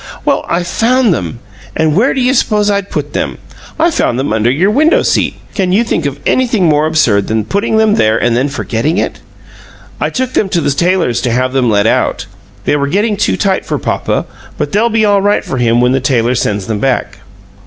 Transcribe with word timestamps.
"Well, 0.25 0.43
I 0.49 0.63
found 0.63 1.13
them! 1.13 1.37
And 1.77 1.95
where 1.95 2.15
do 2.15 2.21
you 2.21 2.33
suppose 2.33 2.71
I'd 2.71 2.89
put 2.89 3.13
them? 3.13 3.37
I 3.79 3.91
found 3.91 4.17
them 4.17 4.33
under 4.33 4.49
your 4.49 4.71
window 4.71 5.03
seat. 5.03 5.35
Can 5.53 5.71
you 5.71 5.83
think 5.83 6.07
of 6.07 6.19
anything 6.25 6.65
more 6.65 6.87
absurd 6.87 7.27
than 7.27 7.45
putting 7.45 7.77
them 7.77 7.93
there 7.93 8.17
and 8.17 8.35
then 8.35 8.49
forgetting 8.49 8.97
it? 8.97 9.19
I 9.99 10.09
took 10.09 10.33
them 10.33 10.49
to 10.49 10.61
the 10.61 10.71
tailor's 10.71 11.21
to 11.21 11.31
have 11.31 11.53
them 11.53 11.69
let 11.69 11.85
out. 11.85 12.25
They 12.65 12.75
were 12.75 12.87
getting 12.87 13.15
too 13.15 13.37
tight 13.37 13.63
for 13.63 13.77
papa, 13.77 14.25
but 14.57 14.71
they'll 14.71 14.89
be 14.89 15.05
all 15.05 15.21
right 15.21 15.45
for 15.45 15.59
him 15.59 15.81
when 15.81 15.91
the 15.91 15.99
tailor 15.99 16.33
sends 16.33 16.65
them 16.65 16.79
back." 16.79 17.19